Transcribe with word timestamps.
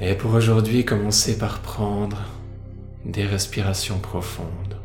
Et 0.00 0.14
pour 0.14 0.34
aujourd'hui, 0.34 0.84
commencez 0.84 1.38
par 1.38 1.60
prendre 1.60 2.18
des 3.04 3.24
respirations 3.24 3.98
profondes. 3.98 4.76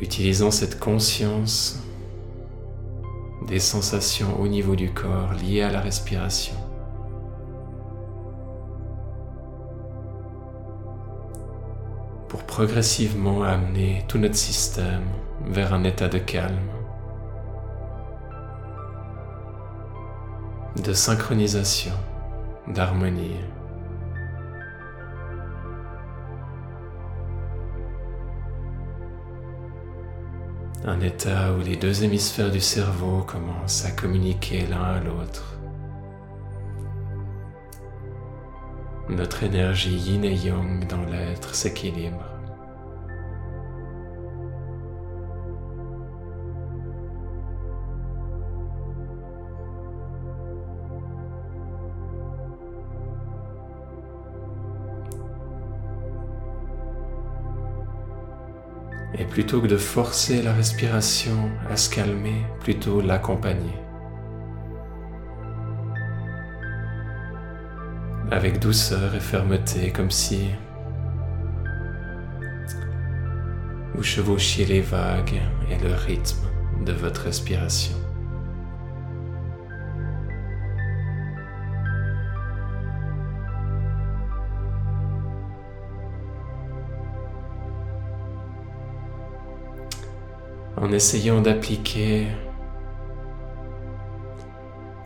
Utilisons 0.00 0.50
cette 0.50 0.78
conscience 0.78 1.82
des 3.46 3.58
sensations 3.58 4.40
au 4.40 4.48
niveau 4.48 4.76
du 4.76 4.90
corps 4.90 5.34
liées 5.34 5.62
à 5.62 5.70
la 5.70 5.80
respiration. 5.80 6.54
pour 12.30 12.44
progressivement 12.44 13.42
amener 13.42 14.04
tout 14.06 14.16
notre 14.16 14.36
système 14.36 15.02
vers 15.46 15.74
un 15.74 15.82
état 15.82 16.06
de 16.06 16.18
calme, 16.18 16.60
de 20.82 20.92
synchronisation, 20.92 21.92
d'harmonie. 22.68 23.36
Un 30.84 31.00
état 31.00 31.52
où 31.52 31.62
les 31.62 31.76
deux 31.76 32.04
hémisphères 32.04 32.50
du 32.50 32.60
cerveau 32.60 33.22
commencent 33.22 33.84
à 33.84 33.90
communiquer 33.90 34.66
l'un 34.66 34.82
à 34.82 35.00
l'autre. 35.00 35.58
Notre 39.08 39.42
énergie 39.42 39.96
yin 39.96 40.24
et 40.24 40.34
yang 40.34 40.86
dans 40.86 41.04
l'être 41.04 41.54
s'équilibre. 41.54 42.29
Plutôt 59.30 59.60
que 59.60 59.68
de 59.68 59.76
forcer 59.76 60.42
la 60.42 60.52
respiration 60.52 61.50
à 61.70 61.76
se 61.76 61.88
calmer, 61.88 62.44
plutôt 62.60 63.00
l'accompagner. 63.00 63.78
Avec 68.30 68.58
douceur 68.58 69.14
et 69.14 69.20
fermeté, 69.20 69.92
comme 69.92 70.10
si 70.10 70.50
vous 73.94 74.02
chevauchiez 74.02 74.66
les 74.66 74.80
vagues 74.80 75.40
et 75.70 75.82
le 75.82 75.94
rythme 75.94 76.46
de 76.84 76.92
votre 76.92 77.22
respiration. 77.22 78.09
En 90.80 90.92
essayant 90.92 91.42
d'appliquer 91.42 92.26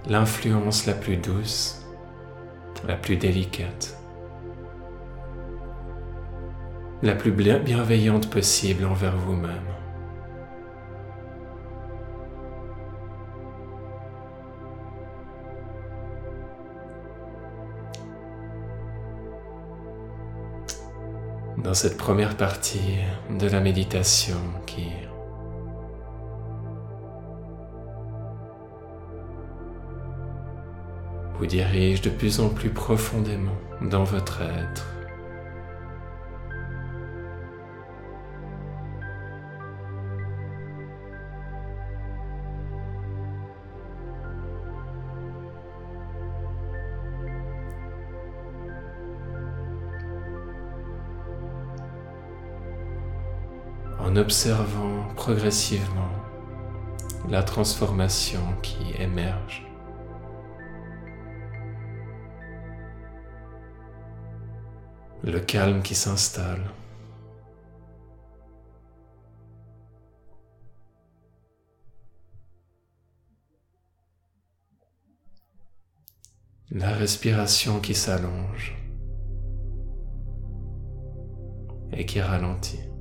l'influence 0.06 0.86
la 0.86 0.94
plus 0.94 1.16
douce, 1.16 1.84
la 2.86 2.94
plus 2.94 3.16
délicate, 3.16 3.98
la 7.02 7.16
plus 7.16 7.32
bienveillante 7.32 8.30
possible 8.30 8.84
envers 8.84 9.16
vous-même. 9.16 9.50
Dans 21.58 21.74
cette 21.74 21.96
première 21.96 22.36
partie 22.36 22.98
de 23.30 23.48
la 23.48 23.60
méditation 23.60 24.36
qui 24.66 24.88
vous 31.44 31.50
dirige 31.50 32.00
de 32.00 32.08
plus 32.08 32.40
en 32.40 32.48
plus 32.48 32.70
profondément 32.70 33.58
dans 33.82 34.04
votre 34.04 34.40
être. 34.40 34.86
en 54.00 54.16
observant 54.16 55.08
progressivement 55.16 56.10
la 57.28 57.42
transformation 57.42 58.40
qui 58.62 58.94
émerge. 58.98 59.73
Le 65.24 65.40
calme 65.40 65.80
qui 65.82 65.94
s'installe. 65.94 66.70
La 76.70 76.90
respiration 76.90 77.80
qui 77.80 77.94
s'allonge 77.94 78.76
et 81.92 82.04
qui 82.04 82.20
ralentit. 82.20 82.93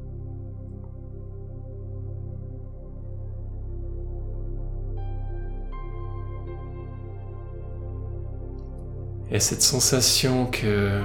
Et 9.32 9.40
cette 9.40 9.62
sensation 9.62 10.46
que, 10.46 11.02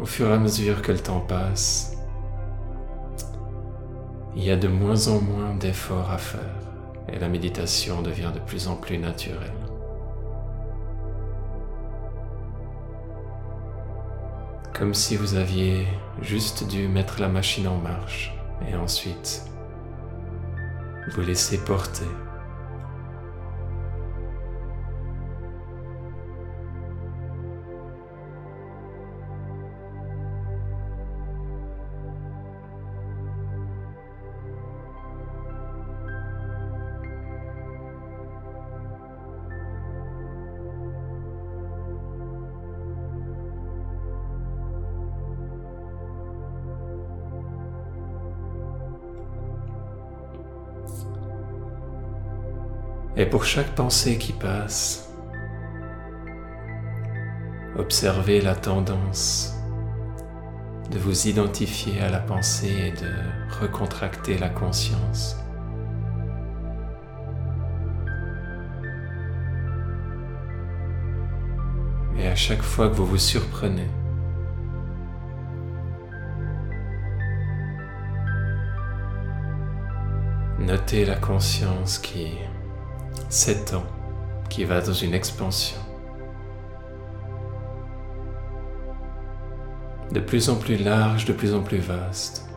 au 0.00 0.04
fur 0.04 0.28
et 0.28 0.32
à 0.32 0.38
mesure 0.38 0.82
que 0.82 0.92
le 0.92 0.98
temps 0.98 1.20
passe, 1.20 1.96
il 4.34 4.44
y 4.44 4.50
a 4.50 4.56
de 4.56 4.68
moins 4.68 5.08
en 5.08 5.20
moins 5.20 5.54
d'efforts 5.54 6.10
à 6.10 6.18
faire 6.18 6.40
et 7.12 7.18
la 7.18 7.28
méditation 7.28 8.02
devient 8.02 8.30
de 8.34 8.40
plus 8.40 8.68
en 8.68 8.76
plus 8.76 8.98
naturelle. 8.98 9.52
Comme 14.74 14.94
si 14.94 15.16
vous 15.16 15.34
aviez 15.34 15.86
juste 16.22 16.68
dû 16.68 16.86
mettre 16.86 17.20
la 17.20 17.28
machine 17.28 17.66
en 17.66 17.78
marche 17.78 18.32
et 18.70 18.76
ensuite 18.76 19.44
vous 21.10 21.22
laisser 21.22 21.58
porter 21.58 22.06
Et 53.16 53.26
pour 53.26 53.44
chaque 53.44 53.74
pensée 53.74 54.16
qui 54.18 54.32
passe, 54.32 55.12
observez 57.76 58.40
la 58.40 58.54
tendance 58.54 59.54
de 60.90 60.98
vous 60.98 61.28
identifier 61.28 62.00
à 62.00 62.10
la 62.10 62.20
pensée 62.20 62.72
et 62.88 62.92
de 62.92 63.10
recontracter 63.60 64.38
la 64.38 64.48
conscience. 64.48 65.36
Et 72.18 72.26
à 72.26 72.34
chaque 72.34 72.62
fois 72.62 72.88
que 72.88 72.94
vous 72.94 73.06
vous 73.06 73.18
surprenez, 73.18 73.88
notez 80.58 81.04
la 81.04 81.16
conscience 81.16 81.98
qui 81.98 82.38
ans 83.74 83.86
qui 84.48 84.64
va 84.64 84.80
dans 84.80 84.92
une 84.92 85.14
expansion. 85.14 85.78
De 90.12 90.20
plus 90.20 90.48
en 90.48 90.56
plus 90.56 90.76
large, 90.76 91.26
de 91.26 91.32
plus 91.32 91.54
en 91.54 91.60
plus 91.60 91.78
vaste. 91.78 92.47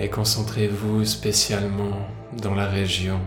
Et 0.00 0.08
concentrez-vous 0.08 1.04
spécialement 1.04 2.06
dans 2.40 2.54
la 2.54 2.66
région 2.66 3.20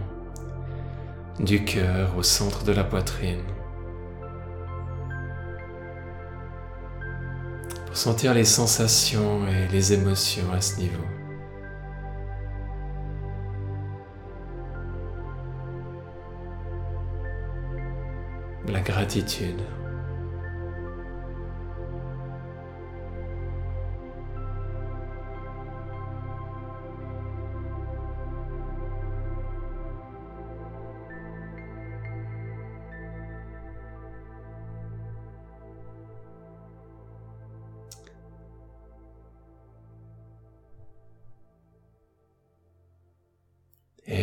du 1.37 1.65
cœur 1.65 2.15
au 2.17 2.23
centre 2.23 2.63
de 2.63 2.71
la 2.71 2.85
poitrine. 2.85 3.43
Pour 7.87 7.97
sentir 7.97 8.33
les 8.33 8.45
sensations 8.45 9.45
et 9.49 9.67
les 9.69 9.91
émotions 9.91 10.49
à 10.53 10.61
ce 10.61 10.79
niveau. 10.79 11.03
La 18.69 18.79
gratitude. 18.79 19.61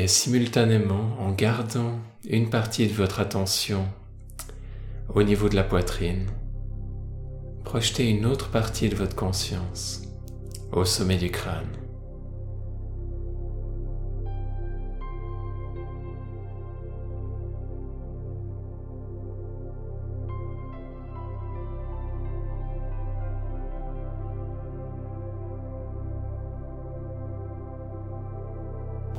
Simultanément 0.09 1.17
en 1.21 1.31
gardant 1.33 1.99
une 2.29 2.51
partie 2.51 2.87
de 2.89 2.93
votre 2.93 3.21
attention 3.21 3.87
au 5.15 5.23
niveau 5.23 5.49
de 5.49 5.55
la 5.55 5.63
poitrine, 5.63 6.27
projetez 7.65 8.09
une 8.09 8.27
autre 8.27 8.51
partie 8.51 8.89
de 8.89 8.97
votre 8.97 9.15
conscience 9.15 10.03
au 10.73 10.85
sommet 10.85 11.17
du 11.17 11.31
crâne. 11.31 11.78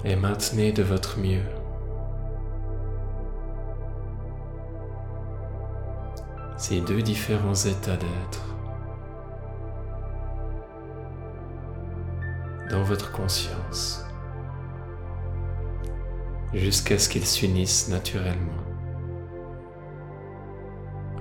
Et 0.05 0.15
maintenez 0.15 0.71
de 0.71 0.83
votre 0.83 1.19
mieux. 1.19 1.43
Ces 6.57 6.81
deux 6.81 7.01
différents 7.01 7.55
états 7.55 7.97
d'être 7.97 8.55
dans 12.69 12.83
votre 12.83 13.11
conscience 13.11 14.05
jusqu'à 16.53 16.97
ce 16.97 17.09
qu'ils 17.09 17.25
s'unissent 17.25 17.89
naturellement 17.89 18.35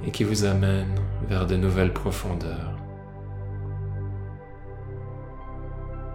et 0.04 0.10
qui 0.10 0.24
vous 0.24 0.44
amènent 0.44 1.00
vers 1.28 1.46
de 1.46 1.56
nouvelles 1.56 1.92
profondeurs, 1.92 2.76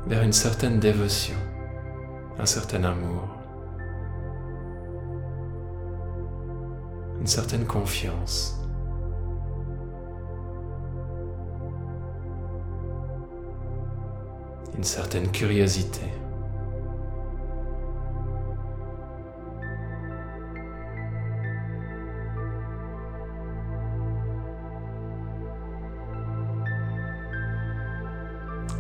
vers 0.08 0.24
une 0.24 0.34
certaine 0.34 0.80
dévotion 0.80 1.36
un 2.40 2.46
certain 2.46 2.84
amour, 2.84 3.28
une 7.20 7.28
certaine 7.28 7.66
confiance. 7.66 8.60
une 14.76 14.84
certaine 14.84 15.32
curiosité. 15.32 16.02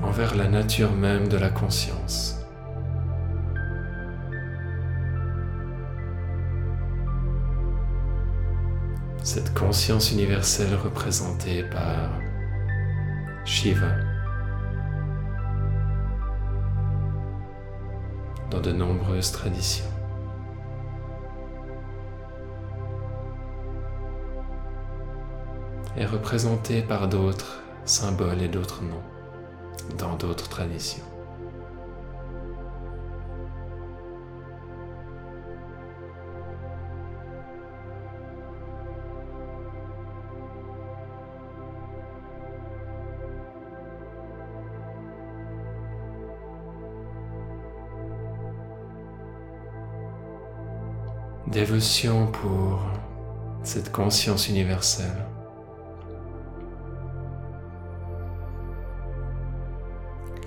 envers 0.02 0.36
la 0.36 0.48
nature 0.48 0.92
même 0.92 1.28
de 1.28 1.38
la 1.38 1.50
conscience. 1.50 2.43
Cette 9.34 9.56
conscience 9.56 10.12
universelle 10.12 10.76
représentée 10.76 11.64
par 11.64 12.12
Shiva 13.46 13.96
dans 18.52 18.62
de 18.62 18.72
nombreuses 18.72 19.32
traditions. 19.32 19.90
est 25.98 26.06
représentée 26.06 26.84
par 26.84 27.08
d'autres 27.08 27.64
symboles 27.86 28.44
et 28.44 28.48
d'autres 28.48 28.84
noms 28.84 29.02
dans 29.98 30.16
d'autres 30.16 30.48
traditions. 30.48 31.13
Dévotion 51.54 52.26
pour 52.28 52.82
cette 53.64 53.92
conscience 53.92 54.50
universelle. 54.50 55.26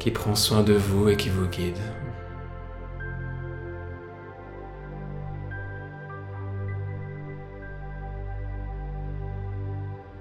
qui 0.00 0.12
prend 0.12 0.36
soin 0.36 0.62
de 0.62 0.72
vous 0.72 1.08
et 1.08 1.16
qui 1.16 1.30
vous 1.30 1.46
guide. 1.48 1.78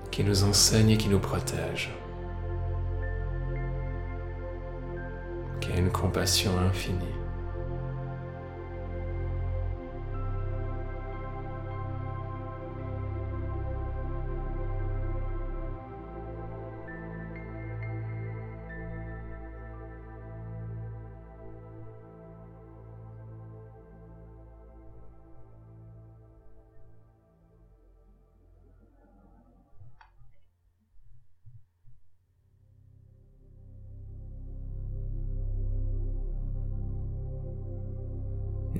qui 0.09 0.23
nous 0.23 0.45
enseigne 0.45 0.91
et 0.91 0.97
qui 0.97 1.09
nous 1.09 1.19
protège, 1.19 1.93
qui 5.59 5.73
a 5.73 5.75
une 5.77 5.91
compassion 5.91 6.57
infinie. 6.57 7.24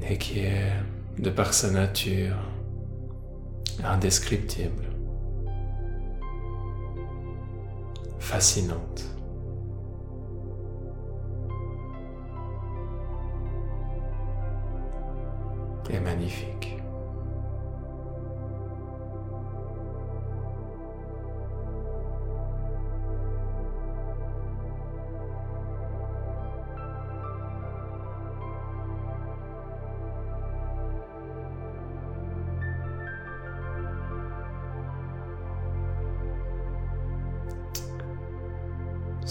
Et 0.10 0.18
qui 0.18 0.40
est, 0.40 0.72
de 1.20 1.30
par 1.30 1.54
sa 1.54 1.72
nature, 1.72 2.38
indescriptible, 3.84 4.86
fascinante. 8.20 9.16
et 15.92 16.00
magnifique. 16.00 16.64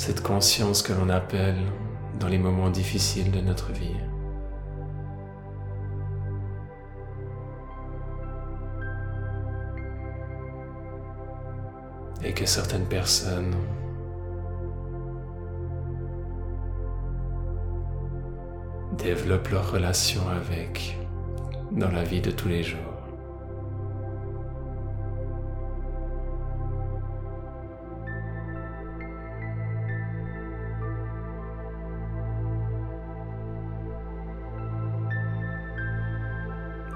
Cette 0.07 0.23
conscience 0.23 0.83
que 0.83 0.93
l'on 0.93 1.09
appelle 1.09 1.57
dans 2.21 2.29
les 2.29 2.37
moments 2.37 2.69
difficiles 2.69 3.31
de 3.31 3.41
notre 3.41 3.73
vie. 3.73 3.97
Et 12.23 12.35
que 12.35 12.45
certaines 12.45 12.85
personnes 12.85 13.55
développent 18.99 19.49
leur 19.49 19.73
relation 19.73 20.29
avec 20.29 20.99
dans 21.73 21.91
la 21.91 22.05
vie 22.05 22.21
de 22.21 22.31
tous 22.31 22.49
les 22.49 22.63
jours. 22.63 22.94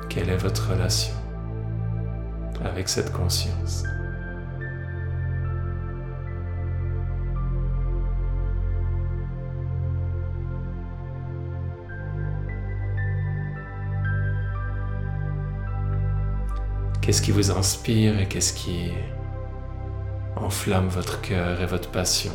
Quelle 0.08 0.30
est 0.30 0.36
votre 0.36 0.70
relation 0.70 1.14
avec 2.64 2.88
cette 2.88 3.12
conscience? 3.12 3.84
Qu'est-ce 17.00 17.22
qui 17.22 17.30
vous 17.30 17.50
inspire 17.50 18.18
et 18.18 18.26
qu'est-ce 18.26 18.52
qui 18.52 18.90
enflamme 20.36 20.88
votre 20.88 21.20
cœur 21.20 21.60
et 21.60 21.66
votre 21.66 21.90
passion? 21.90 22.32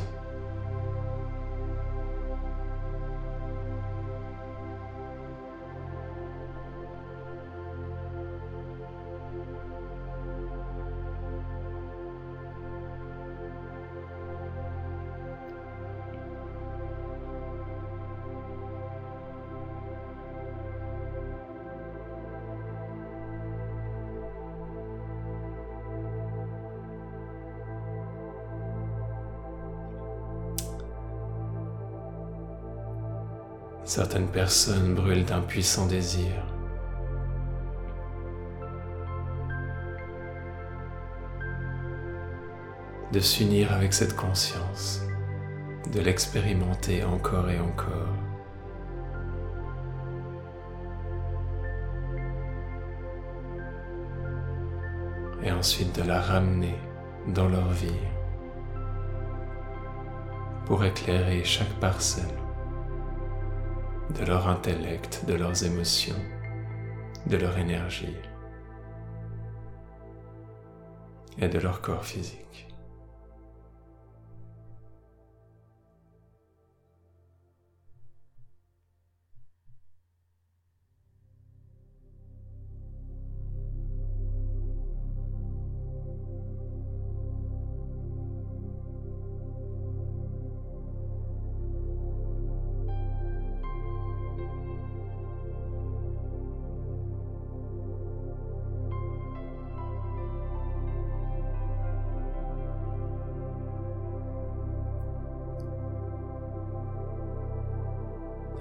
Certaines 33.96 34.32
personnes 34.32 34.96
brûlent 34.96 35.24
d'un 35.24 35.42
puissant 35.42 35.86
désir. 35.86 36.32
de 43.12 43.20
s'unir 43.20 43.72
avec 43.72 43.94
cette 43.94 44.16
conscience, 44.16 45.04
de 45.94 46.00
l'expérimenter 46.00 47.04
encore 47.04 47.48
et 47.52 47.60
encore. 47.60 48.16
Et 55.44 55.52
ensuite 55.52 55.96
de 55.96 56.08
la 56.08 56.20
ramener 56.20 56.80
dans 57.28 57.48
leur 57.48 57.70
vie 57.70 58.08
pour 60.66 60.84
éclairer 60.84 61.44
chaque 61.44 61.80
parcelle 61.80 62.43
de 64.10 64.26
leur 64.26 64.48
intellect, 64.48 65.26
de 65.28 65.34
leurs 65.34 65.64
émotions, 65.64 66.22
de 67.28 67.38
leur 67.38 67.58
énergie 67.58 68.18
et 71.40 71.48
de 71.48 71.60
leur 71.60 71.82
corps 71.82 72.06
physique. 72.06 72.73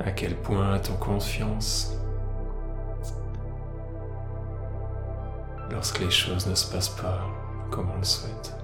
À 0.05 0.11
quel 0.11 0.35
point 0.35 0.73
as-tu 0.75 0.93
confiance 0.95 1.95
lorsque 5.71 6.01
les 6.01 6.11
choses 6.11 6.47
ne 6.47 6.55
se 6.55 6.73
passent 6.73 6.89
pas 6.89 7.21
comme 7.71 7.91
on 7.95 7.99
le 7.99 8.05
souhaite? 8.05 8.62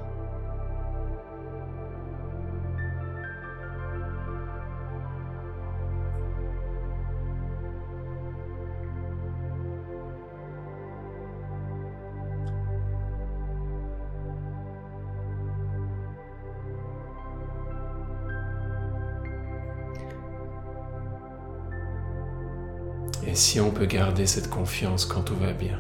Si 23.39 23.61
on 23.61 23.71
peut 23.71 23.87
garder 23.87 24.27
cette 24.27 24.51
confiance 24.51 25.07
quand 25.07 25.23
tout 25.23 25.37
va 25.37 25.53
bien, 25.53 25.79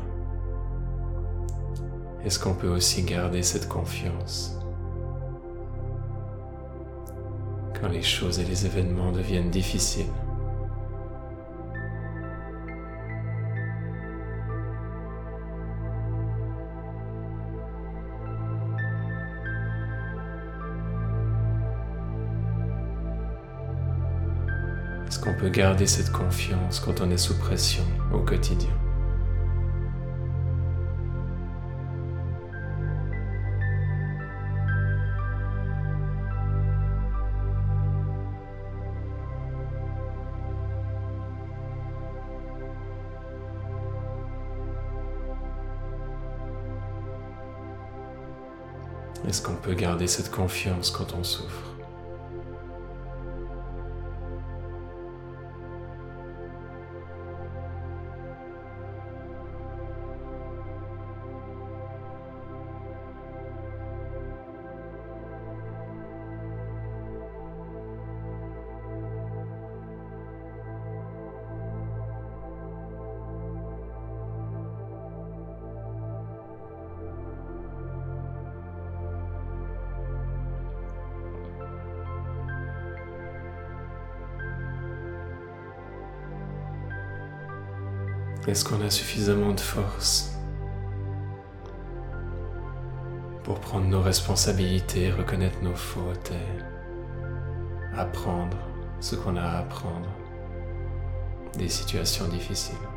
est-ce 2.24 2.38
qu'on 2.38 2.54
peut 2.54 2.68
aussi 2.68 3.02
garder 3.02 3.42
cette 3.42 3.68
confiance 3.68 4.56
quand 7.80 7.88
les 7.88 8.02
choses 8.02 8.38
et 8.38 8.44
les 8.44 8.64
événements 8.64 9.10
deviennent 9.10 9.50
difficiles? 9.50 10.06
Qu'on 25.28 25.34
peut 25.34 25.50
garder 25.50 25.86
cette 25.86 26.10
confiance 26.10 26.80
quand 26.80 27.02
on 27.02 27.10
est 27.10 27.18
sous 27.18 27.36
pression 27.36 27.84
au 28.14 28.20
quotidien. 28.20 28.70
Est-ce 49.26 49.42
qu'on 49.42 49.56
peut 49.56 49.74
garder 49.74 50.06
cette 50.06 50.30
confiance 50.30 50.90
quand 50.90 51.12
on 51.12 51.22
souffre? 51.22 51.77
Est-ce 88.48 88.64
qu'on 88.64 88.80
a 88.80 88.88
suffisamment 88.88 89.52
de 89.52 89.60
force 89.60 90.32
pour 93.44 93.60
prendre 93.60 93.84
nos 93.84 94.00
responsabilités, 94.00 95.12
reconnaître 95.12 95.62
nos 95.62 95.74
fautes 95.74 96.32
et 96.32 97.94
apprendre 97.94 98.56
ce 99.00 99.16
qu'on 99.16 99.36
a 99.36 99.42
à 99.42 99.58
apprendre 99.58 100.08
des 101.58 101.68
situations 101.68 102.26
difficiles? 102.28 102.87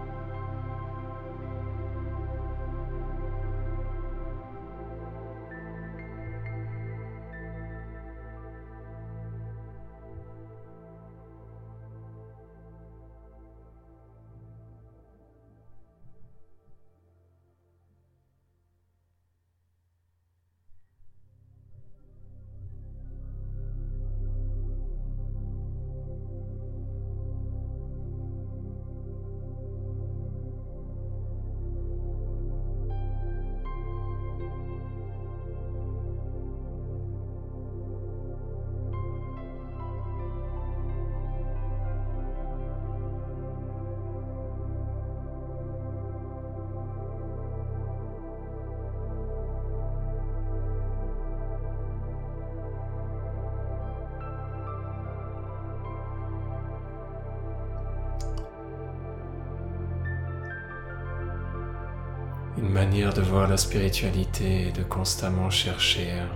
Manière 62.71 63.13
de 63.13 63.21
voir 63.21 63.49
la 63.49 63.57
spiritualité 63.57 64.67
et 64.67 64.71
de 64.71 64.83
constamment 64.83 65.49
chercher 65.49 66.11
à 66.11 66.27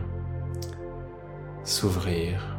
s'ouvrir 1.64 2.58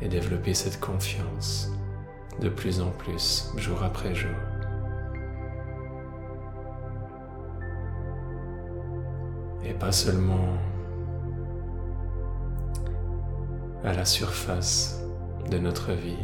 et 0.00 0.08
développer 0.08 0.54
cette 0.54 0.78
confiance 0.78 1.70
de 2.40 2.48
plus 2.48 2.80
en 2.80 2.90
plus, 2.90 3.52
jour 3.56 3.82
après 3.82 4.14
jour. 4.14 4.30
Et 9.64 9.72
pas 9.72 9.92
seulement 9.92 10.56
à 13.82 13.92
la 13.92 14.04
surface 14.04 15.02
de 15.50 15.58
notre 15.58 15.92
vie, 15.92 16.16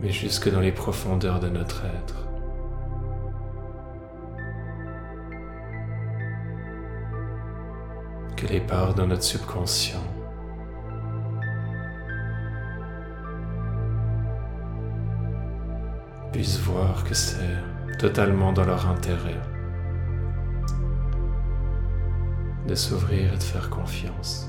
mais 0.00 0.10
jusque 0.10 0.50
dans 0.50 0.60
les 0.60 0.72
profondeurs 0.72 1.40
de 1.40 1.48
notre 1.48 1.84
être. 1.84 2.26
Que 8.36 8.46
les 8.46 8.60
parts 8.60 8.94
de 8.94 9.02
notre 9.04 9.24
subconscient 9.24 10.04
puissent 16.32 16.60
voir 16.60 17.02
que 17.04 17.14
c'est 17.14 17.58
totalement 17.98 18.52
dans 18.52 18.64
leur 18.64 18.88
intérêt 18.88 19.40
de 22.68 22.74
s'ouvrir 22.74 23.32
et 23.32 23.36
de 23.36 23.42
faire 23.42 23.70
confiance. 23.70 24.48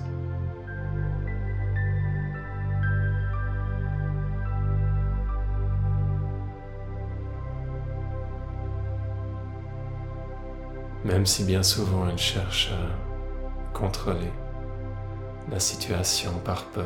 Même 11.06 11.26
si 11.26 11.44
bien 11.44 11.64
souvent 11.64 12.08
elle 12.10 12.18
cherche 12.18 12.72
à 12.72 13.78
contrôler 13.78 14.32
la 15.50 15.60
situation 15.60 16.32
par 16.44 16.66
peur, 16.66 16.86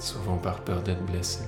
souvent 0.00 0.38
par 0.38 0.60
peur 0.60 0.82
d'être 0.82 1.04
blessée. 1.04 1.44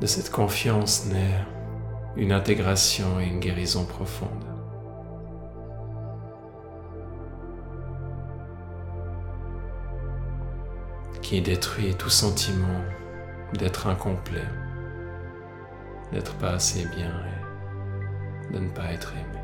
De 0.00 0.06
cette 0.06 0.30
confiance 0.30 1.06
naît 1.06 1.44
une 2.18 2.32
intégration 2.32 3.20
et 3.20 3.26
une 3.26 3.40
guérison 3.40 3.84
profonde. 3.84 4.44
qui 11.22 11.42
détruit 11.42 11.94
tout 11.94 12.08
sentiment 12.08 12.80
d'être 13.52 13.86
incomplet, 13.86 14.48
d'être 16.10 16.34
pas 16.36 16.52
assez 16.52 16.86
bien 16.86 17.12
et 18.48 18.54
de 18.54 18.58
ne 18.60 18.70
pas 18.70 18.90
être 18.92 19.12
aimé. 19.12 19.37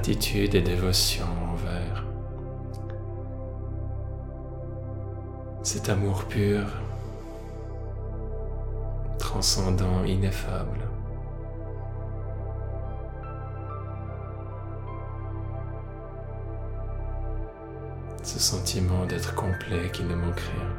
Gratitude 0.00 0.54
et 0.54 0.62
dévotion 0.62 1.26
envers 1.52 2.06
cet 5.62 5.90
amour 5.90 6.24
pur, 6.24 6.64
transcendant, 9.18 10.02
ineffable. 10.06 10.88
Ce 18.22 18.38
sentiment 18.38 19.04
d'être 19.04 19.34
complet 19.34 19.90
qui 19.92 20.04
ne 20.04 20.14
manque 20.14 20.40
rien. 20.40 20.76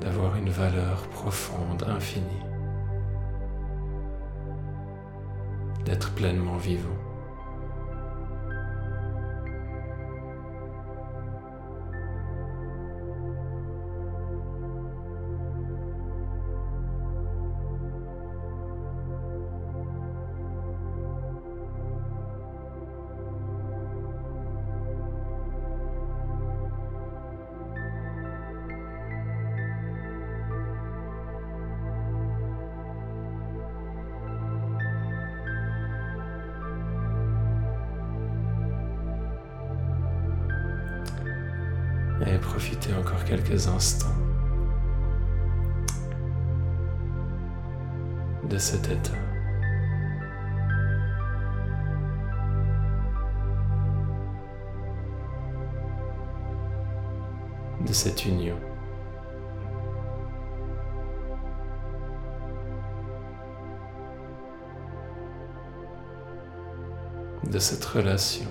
D'avoir 0.00 0.36
une 0.36 0.48
valeur 0.48 1.06
profonde, 1.08 1.84
infinie. 1.86 2.51
D'être 5.92 6.10
pleinement 6.14 6.56
vivant. 6.56 7.11
Et 42.62 42.76
profitez 42.76 42.94
encore 42.94 43.24
quelques 43.24 43.66
instants 43.66 44.06
de 48.48 48.58
cet 48.58 48.88
état. 48.90 49.12
de 57.86 57.92
cette 57.92 58.26
union. 58.26 58.56
de 67.50 67.58
cette 67.58 67.84
relation. 67.84 68.48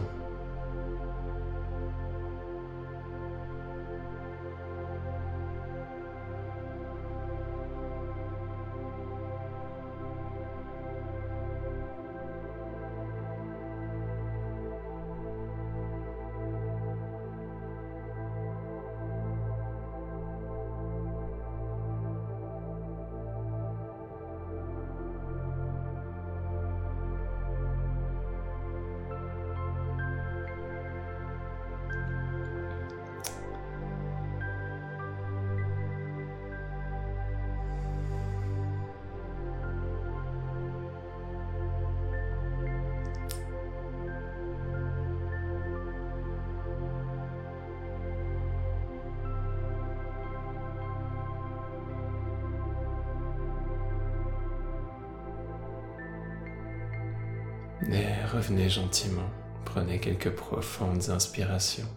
Et 57.89 58.25
revenez 58.31 58.69
gentiment. 58.69 59.29
Prenez 59.65 59.99
quelques 59.99 60.31
profondes 60.31 61.09
inspirations. 61.09 61.87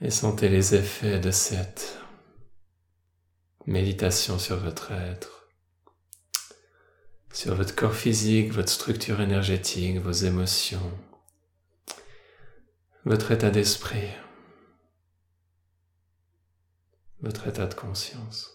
Et 0.00 0.10
sentez 0.10 0.48
les 0.48 0.74
effets 0.74 1.18
de 1.18 1.30
cette 1.30 1.98
méditation 3.66 4.38
sur 4.38 4.56
votre 4.56 4.92
être, 4.92 5.48
sur 7.32 7.54
votre 7.54 7.74
corps 7.74 7.94
physique, 7.94 8.52
votre 8.52 8.68
structure 8.68 9.20
énergétique, 9.20 9.98
vos 9.98 10.12
émotions, 10.12 10.92
votre 13.04 13.32
état 13.32 13.50
d'esprit, 13.50 14.10
votre 17.26 17.48
état 17.48 17.66
de 17.66 17.74
conscience. 17.74 18.52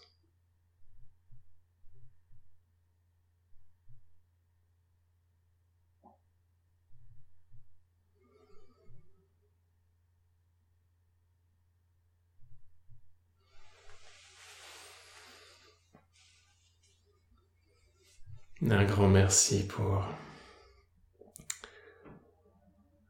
Un 18.70 18.86
grand 18.86 19.10
merci 19.10 19.68
pour 19.68 20.06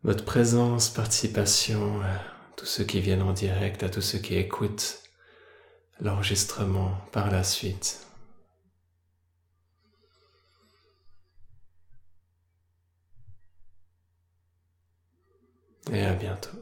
votre 0.04 0.26
présence, 0.26 0.90
participation, 0.90 2.02
à 2.02 2.20
tous 2.58 2.66
ceux 2.66 2.84
qui 2.84 3.00
viennent 3.00 3.22
en 3.22 3.34
direct, 3.34 3.84
à 3.84 3.90
tous 3.90 4.02
ceux 4.02 4.18
qui 4.18 4.36
écoutent 4.36 5.11
l'enregistrement 6.02 6.98
par 7.12 7.30
la 7.32 7.44
suite. 7.44 8.06
Et 15.92 16.04
à 16.04 16.14
bientôt. 16.14 16.61